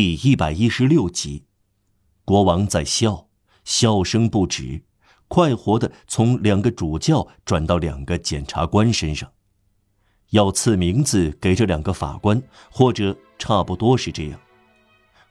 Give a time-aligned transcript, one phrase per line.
[0.00, 1.42] 第一百一十六集，
[2.24, 3.26] 国王在笑，
[3.64, 4.84] 笑声不止，
[5.26, 9.32] 快活的从两个主教转到两个检察官身上，
[10.30, 12.40] 要赐名字给这两个法官，
[12.70, 14.38] 或者差不多是这样。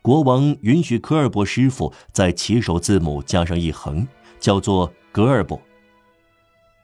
[0.00, 4.08] 国王允许科尔伯师傅在起手字母加上一横，
[4.40, 5.60] 叫做格尔伯。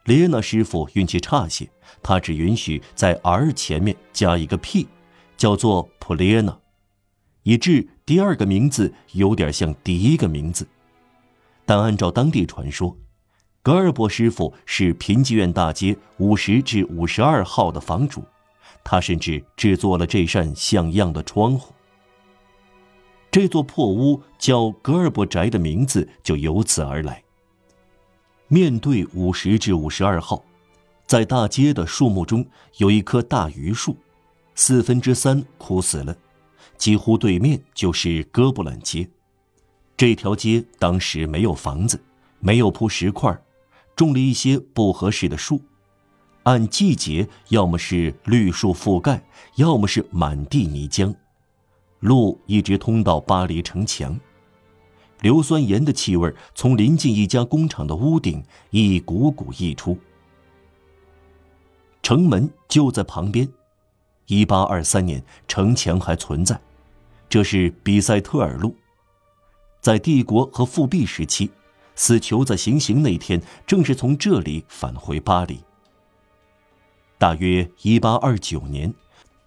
[0.04, 1.66] 列娜师傅运气差些，
[2.02, 4.86] 他只允许在 R 前面加一个 P，
[5.38, 6.54] 叫做普列娜。
[7.42, 10.66] 以致第二个名字有点像第一个名字，
[11.64, 12.96] 但按照当地传说，
[13.62, 18.22] 格尔伯师傅是贫瘠院大街五十至五十二号的房主，
[18.84, 21.72] 他甚至制作了这扇像样的窗户。
[23.30, 27.22] 这座破屋叫格尔伯宅的名字就由此而来。
[28.48, 30.42] 面对五十至五十二号，
[31.06, 32.44] 在大街的树木中
[32.78, 33.96] 有一棵大榆树，
[34.56, 36.16] 四分之三枯死了。
[36.80, 39.06] 几乎对面就是哥布兰街，
[39.98, 42.02] 这条街当时没有房子，
[42.38, 43.38] 没有铺石块，
[43.94, 45.60] 种了一些不合适的树，
[46.44, 49.22] 按季节要么是绿树覆盖，
[49.56, 51.14] 要么是满地泥浆，
[51.98, 54.18] 路一直通到巴黎城墙，
[55.20, 59.98] 硫酸盐的气味从临近一家工厂的屋顶一股股溢出，
[62.02, 63.46] 城门就在旁边，
[64.28, 66.58] 一八二三年城墙还存在。
[67.30, 68.74] 这是比塞特尔路，
[69.80, 71.48] 在帝国和复辟时期，
[71.94, 75.60] 死囚在行刑那天正是从这里返回巴黎。
[77.18, 78.92] 大约一八二九年，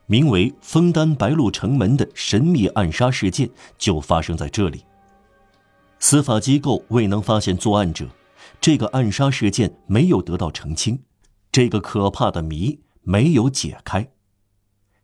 [0.06, 4.86] 名为“枫丹白露城门”的神秘暗杀事件就发生在这里。
[6.00, 8.08] 司法机构未能发现作案者，
[8.62, 11.04] 这个暗杀事件没有得到澄清，
[11.52, 14.10] 这个可怕的谜没有解开。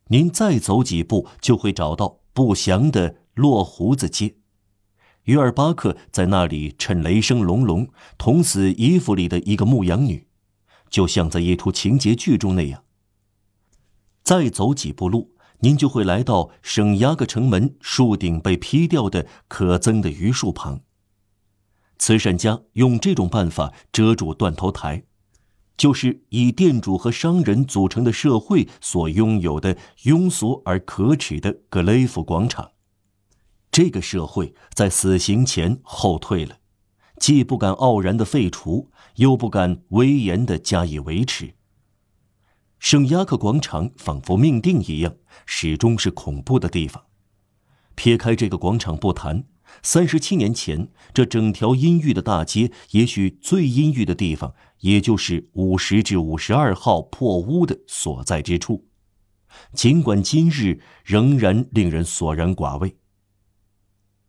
[0.08, 2.19] 您再走几步，就会找到。
[2.34, 4.36] 不祥的落胡子街，
[5.24, 10.28] 约尔巴克在那里趁雷声隆隆捅死衣服里的一个牧羊女，
[10.90, 12.84] 就像在一出情节剧中那样。
[14.24, 20.82] 再走几步路，您就会来到圣雅各城门树顶被劈掉的可憎的榆树旁。
[21.98, 25.04] 慈善家用这种办法遮住断头台。
[25.80, 32.72] 就是以店主和商人组成的社会所拥有的庸俗而可耻的格雷夫广场，
[33.72, 36.58] 这个社会在死刑前后退了，
[37.18, 41.54] 既不敢傲然的废除，又不敢威严的加以维持。
[42.78, 47.06] 圣雅克广场仿佛命定一样，始终是恐怖的地方。
[47.96, 49.46] 撇开这个广场不谈。
[49.82, 58.88] 三十七年前，这整条阴郁的大街，也许最阴郁的地方，也就是五十至五十二号破屋的所在之处。
[59.74, 62.98] 尽管今日仍然令人索然寡味。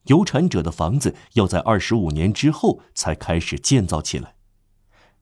[0.05, 4.34] 有产者的房子要在二十五年之后才开始建造起来。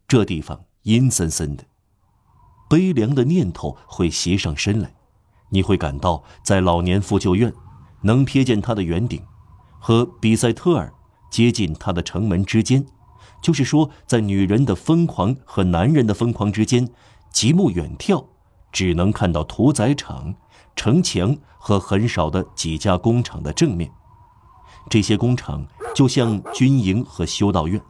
[0.06, 1.64] 这地方阴森森的，
[2.70, 4.94] 悲凉的念头会袭上身来。
[5.50, 7.52] 你会感到，在老年妇救院，
[8.02, 9.22] 能瞥见它的圆顶。
[9.78, 10.92] 和比塞特尔
[11.30, 12.86] 接近他的城门之间，
[13.40, 16.88] 就是说，在女人的疯狂和男人的疯狂之间，
[17.32, 18.24] 极目远眺，
[18.72, 20.34] 只能看到屠宰场、
[20.74, 23.92] 城墙和很少的几家工厂的正面。
[24.90, 27.80] 这些工厂就像军营和修道院，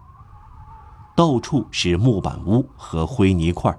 [1.16, 3.78] 到处是木板屋和灰泥块，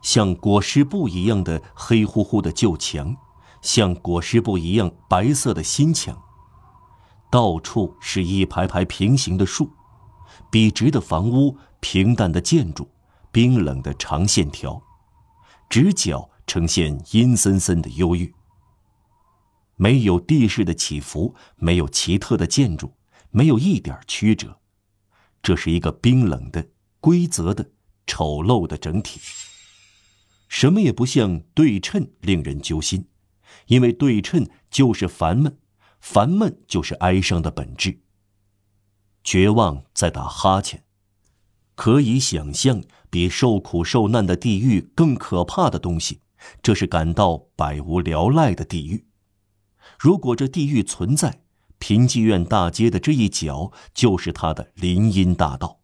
[0.00, 3.16] 像裹尸布一样的黑乎乎的旧墙，
[3.60, 6.20] 像裹尸布一样白色的新墙。
[7.32, 9.72] 到处是一排排平行的树，
[10.50, 12.86] 笔直的房屋，平淡的建筑，
[13.32, 14.82] 冰冷的长线条，
[15.70, 18.34] 直角呈现阴森森的忧郁。
[19.76, 22.92] 没有地势的起伏，没有奇特的建筑，
[23.30, 24.60] 没有一点曲折，
[25.42, 26.68] 这是一个冰冷的、
[27.00, 27.70] 规则的、
[28.06, 29.18] 丑陋的整体。
[30.48, 33.08] 什么也不像对称，令人揪心，
[33.68, 35.56] 因为对称就是烦闷。
[36.02, 38.00] 烦闷就是哀伤的本质。
[39.22, 40.82] 绝望在打哈欠，
[41.76, 46.20] 可以想象比受苦受难的地狱更可怕的东西，
[46.60, 49.06] 这是感到百无聊赖的地狱。
[49.96, 51.44] 如果这地狱存在，
[51.78, 55.80] 平济院大街的这一角就是它的林荫大道。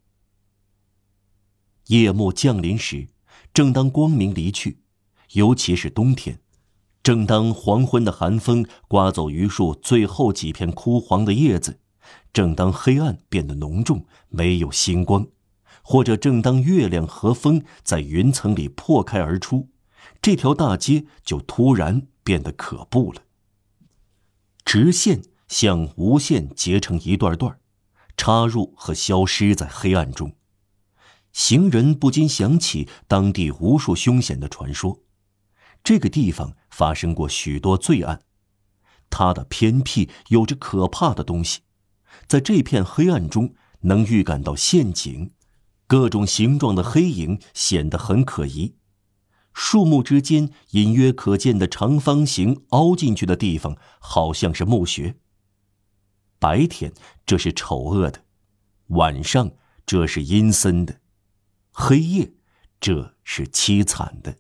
[1.86, 3.08] 夜幕降临时，
[3.54, 4.82] 正当光明离去，
[5.34, 6.40] 尤其是冬天。
[7.08, 11.80] 正当黄昏的寒风刮走榆树最后几片枯黄的叶子，
[12.34, 15.26] 正当黑暗变得浓重，没有星光，
[15.80, 19.70] 或者正当月亮和风在云层里破开而出，
[20.20, 23.22] 这条大街就突然变得可怖了。
[24.66, 27.58] 直线像无限结成一段段，
[28.18, 30.34] 插入和消失在黑暗中。
[31.32, 35.00] 行人不禁想起当地无数凶险的传说，
[35.82, 38.22] 这个地方发生过许多罪案，
[39.10, 41.62] 它的偏僻有着可怕的东西，
[42.28, 45.32] 在这片黑暗中能预感到陷阱，
[45.88, 48.76] 各种形状的黑影显得很可疑。
[49.52, 55.16] 树木之间隐约可见的长方形凹进去的地方，好像是墓穴。
[56.38, 56.92] 白天
[57.26, 58.22] 这是丑恶的，
[58.90, 59.50] 晚上
[59.84, 61.00] 这是阴森的，
[61.72, 62.34] 黑夜
[62.78, 64.38] 这是凄惨的。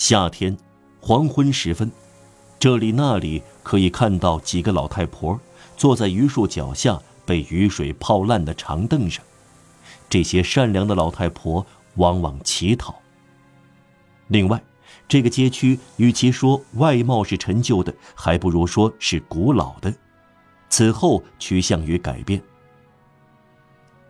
[0.00, 0.56] 夏天，
[0.98, 1.92] 黄昏时分，
[2.58, 5.38] 这里那里可以看到几个老太婆
[5.76, 9.22] 坐在榆树脚下被雨水泡烂的长凳上，
[10.08, 11.66] 这些善良的老太婆
[11.96, 12.98] 往往乞讨。
[14.28, 14.58] 另外，
[15.06, 19.94] 这个街区与其说外貌是陈旧的，还不如说是古老的。
[20.70, 22.42] 此后趋向于改变。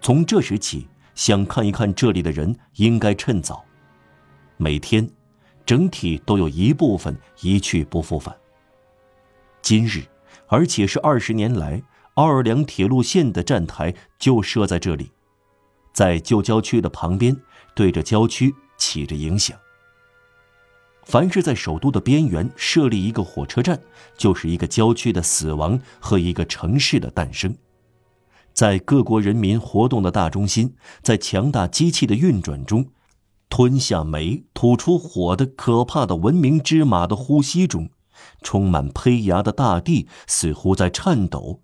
[0.00, 3.64] 从这时起，想看一看这里的人，应该趁早。
[4.56, 5.10] 每天，
[5.70, 8.36] 整体都有一部分一去不复返。
[9.62, 10.02] 今日，
[10.48, 11.80] 而且是二十年来，
[12.14, 15.12] 奥尔良铁路线的站台就设在这里，
[15.92, 17.36] 在旧郊区的旁边，
[17.72, 19.56] 对着郊区起着影响。
[21.04, 23.80] 凡是在首都的边缘设立一个火车站，
[24.18, 27.56] 就是一个郊区的死亡和一个城市的诞生。
[28.52, 32.88] 在各国人民活动的大中心，在强大机器的运转中，
[33.50, 37.90] 吞下煤、吐出火的可怕的文明之马的呼吸中，
[38.40, 41.60] 充满胚芽的大地似乎在颤抖，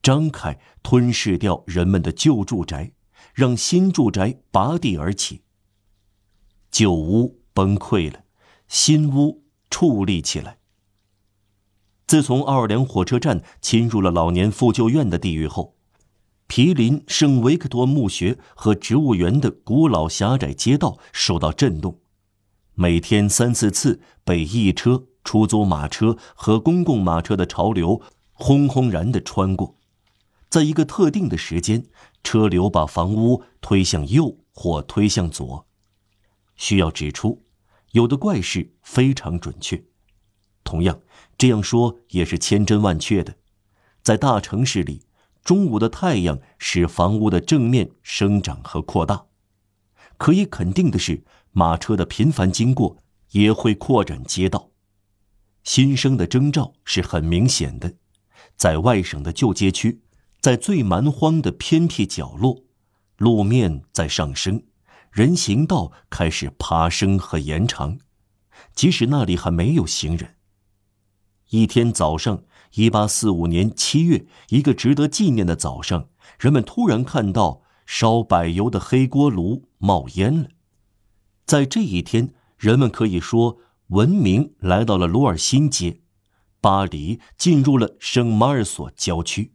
[0.00, 2.92] 张开吞噬掉人们的旧住宅，
[3.34, 5.42] 让新住宅拔地而起。
[6.70, 8.20] 旧屋崩溃了。
[8.68, 10.58] 新屋矗立起来。
[12.06, 15.74] 自从奥尔良火车站侵入了老年妇救院的地域后，
[16.50, 22.00] 毗邻圣维克多墓穴和植物园的古老狭窄街道受到震动，
[22.74, 28.02] 每天三四次被一车、出租马车和公共马车的潮流
[28.32, 29.76] 轰轰然地穿过，
[30.48, 31.86] 在一个特定的时间，
[32.24, 35.68] 车流把房屋推向右或推向左。
[36.56, 37.44] 需要指出。
[37.92, 39.84] 有的怪事非常准确，
[40.62, 41.00] 同样
[41.38, 43.36] 这样说也是千真万确的。
[44.02, 45.02] 在大城市里，
[45.44, 49.26] 中午的太阳使房屋的正面生长和扩大。
[50.16, 52.98] 可以肯定的是，马车的频繁经过
[53.30, 54.70] 也会扩展街道。
[55.64, 57.94] 新生的征兆是很明显的，
[58.56, 60.02] 在外省的旧街区，
[60.40, 62.64] 在最蛮荒的偏僻角落，
[63.16, 64.62] 路面在上升。
[65.10, 67.98] 人行道开始爬升和延长，
[68.74, 70.36] 即使那里还没有行人。
[71.48, 76.08] 一天早上，一八四五年七月，一个值得纪念的早上，
[76.38, 80.48] 人们突然看到烧柏油的黑锅炉冒烟了。
[81.44, 83.58] 在这一天，人们可以说
[83.88, 86.00] 文明来到了鲁尔新街，
[86.60, 89.52] 巴黎进入了圣马尔索郊区。